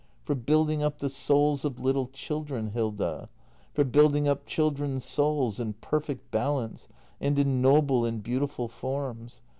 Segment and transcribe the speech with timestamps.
[0.25, 3.29] ]For building up the souls of little children, Hilda.
[3.75, 6.87] For building up children's souls in perfect balance,
[7.19, 9.43] and in noble and beautiful forms.